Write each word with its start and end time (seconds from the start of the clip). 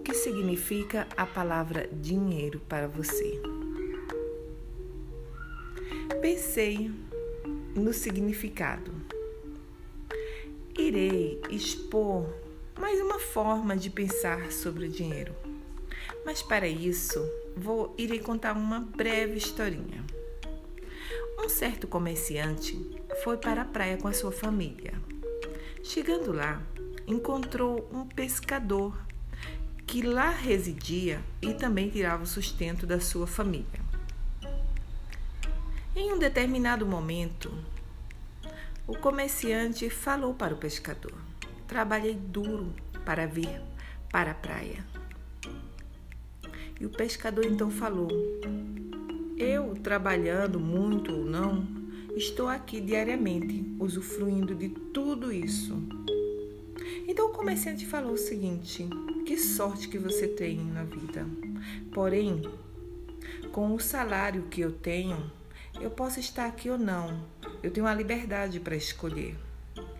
que 0.00 0.14
significa 0.14 1.06
a 1.16 1.26
palavra 1.26 1.88
dinheiro 1.92 2.60
para 2.68 2.88
você? 2.88 3.40
Pensei 6.20 6.90
no 7.74 7.92
significado. 7.92 8.92
Irei 10.76 11.40
expor 11.50 12.26
mais 12.78 13.00
uma 13.00 13.18
forma 13.18 13.76
de 13.76 13.90
pensar 13.90 14.50
sobre 14.50 14.86
o 14.86 14.88
dinheiro. 14.88 15.34
Mas 16.24 16.42
para 16.42 16.66
isso, 16.66 17.22
vou 17.56 17.94
irei 17.96 18.18
contar 18.18 18.56
uma 18.56 18.80
breve 18.80 19.36
historinha. 19.36 20.04
Um 21.38 21.48
certo 21.48 21.86
comerciante 21.86 22.78
foi 23.22 23.36
para 23.36 23.62
a 23.62 23.66
praia 23.66 23.96
com 23.96 24.08
a 24.08 24.12
sua 24.12 24.32
família. 24.32 24.94
Chegando 25.82 26.32
lá, 26.32 26.62
encontrou 27.06 27.88
um 27.92 28.06
pescador 28.06 28.94
que 29.90 30.02
lá 30.02 30.30
residia 30.30 31.20
e 31.42 31.52
também 31.52 31.90
tirava 31.90 32.22
o 32.22 32.26
sustento 32.26 32.86
da 32.86 33.00
sua 33.00 33.26
família. 33.26 33.80
Em 35.96 36.12
um 36.12 36.18
determinado 36.18 36.86
momento, 36.86 37.52
o 38.86 38.96
comerciante 38.96 39.90
falou 39.90 40.32
para 40.32 40.54
o 40.54 40.58
pescador: 40.58 41.12
Trabalhei 41.66 42.14
duro 42.14 42.72
para 43.04 43.26
vir 43.26 43.60
para 44.12 44.30
a 44.30 44.34
praia. 44.34 44.86
E 46.78 46.86
o 46.86 46.90
pescador 46.90 47.44
então 47.44 47.68
falou: 47.68 48.10
Eu, 49.36 49.74
trabalhando 49.74 50.60
muito 50.60 51.12
ou 51.12 51.24
não, 51.24 51.66
estou 52.14 52.46
aqui 52.46 52.80
diariamente, 52.80 53.74
usufruindo 53.80 54.54
de 54.54 54.68
tudo 54.68 55.32
isso. 55.32 55.82
Então 57.06 57.26
o 57.26 57.32
comerciante 57.32 57.86
falou 57.86 58.12
o 58.12 58.18
seguinte: 58.18 58.88
Que 59.26 59.36
sorte 59.36 59.88
que 59.88 59.98
você 59.98 60.28
tem 60.28 60.58
na 60.58 60.84
vida. 60.84 61.26
Porém, 61.92 62.42
com 63.52 63.74
o 63.74 63.80
salário 63.80 64.44
que 64.44 64.60
eu 64.60 64.72
tenho, 64.72 65.30
eu 65.80 65.90
posso 65.90 66.20
estar 66.20 66.46
aqui 66.46 66.70
ou 66.70 66.78
não. 66.78 67.24
Eu 67.62 67.70
tenho 67.70 67.86
a 67.86 67.94
liberdade 67.94 68.60
para 68.60 68.76
escolher. 68.76 69.36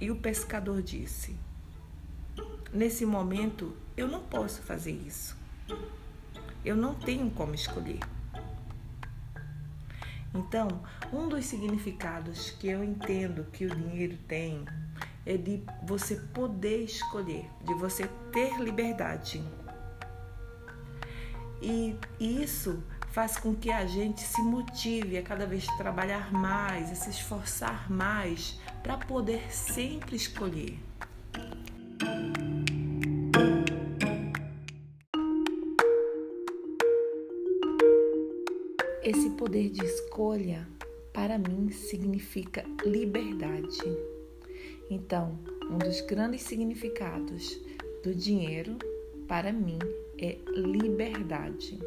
E 0.00 0.10
o 0.10 0.16
pescador 0.16 0.82
disse: 0.82 1.36
Nesse 2.72 3.06
momento, 3.06 3.74
eu 3.96 4.08
não 4.08 4.20
posso 4.20 4.62
fazer 4.62 4.92
isso. 4.92 5.36
Eu 6.64 6.74
não 6.74 6.94
tenho 6.94 7.30
como 7.30 7.54
escolher. 7.54 8.00
Então, 10.34 10.66
um 11.12 11.28
dos 11.28 11.44
significados 11.46 12.50
que 12.50 12.66
eu 12.66 12.82
entendo 12.82 13.46
que 13.52 13.66
o 13.66 13.74
dinheiro 13.74 14.18
tem 14.26 14.64
é 15.26 15.36
de 15.36 15.62
você 15.82 16.16
poder 16.16 16.84
escolher, 16.84 17.48
de 17.62 17.74
você 17.74 18.08
ter 18.32 18.58
liberdade. 18.60 19.42
E 21.62 21.96
isso 22.20 22.82
faz 23.10 23.38
com 23.38 23.54
que 23.54 23.70
a 23.70 23.86
gente 23.86 24.20
se 24.20 24.42
motive 24.42 25.16
a 25.16 25.22
cada 25.22 25.46
vez 25.46 25.66
trabalhar 25.78 26.32
mais, 26.32 26.90
a 26.90 26.94
se 26.94 27.10
esforçar 27.10 27.90
mais 27.90 28.58
para 28.82 28.98
poder 28.98 29.50
sempre 29.52 30.16
escolher. 30.16 30.78
Esse 39.02 39.30
poder 39.30 39.70
de 39.70 39.84
escolha, 39.84 40.66
para 41.12 41.38
mim, 41.38 41.70
significa 41.70 42.64
liberdade. 42.84 44.13
Então, 44.90 45.38
um 45.70 45.78
dos 45.78 46.00
grandes 46.02 46.42
significados 46.42 47.60
do 48.02 48.14
dinheiro, 48.14 48.76
para 49.26 49.52
mim, 49.52 49.78
é 50.18 50.38
liberdade. 50.48 51.78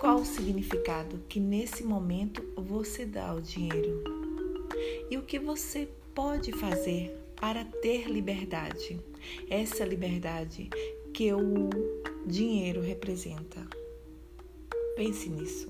Qual 0.00 0.16
o 0.16 0.24
significado 0.24 1.18
que 1.28 1.40
nesse 1.40 1.82
momento 1.82 2.42
você 2.56 3.06
dá 3.06 3.28
ao 3.28 3.40
dinheiro? 3.40 4.04
E 5.10 5.16
o 5.16 5.22
que 5.22 5.38
você 5.38 5.88
pode 6.14 6.52
fazer 6.52 7.10
para 7.36 7.64
ter 7.64 8.08
liberdade. 8.08 9.00
Essa 9.50 9.84
liberdade 9.84 10.68
que 11.12 11.32
o 11.32 11.70
dinheiro 12.26 12.80
representa. 12.80 13.66
Pense 14.94 15.28
nisso. 15.28 15.68